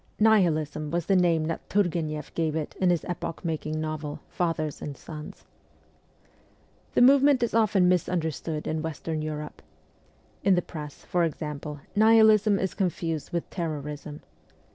[0.29, 4.97] 'Nihilism' was the name that Turgueneff gave it in his epoch making novel,' Fathers and
[4.97, 5.45] Sons.'
[6.95, 9.61] The movement is often misunderstood in western Europe.
[10.43, 14.21] In the press, for example, Nihilism is con fused with terrorism.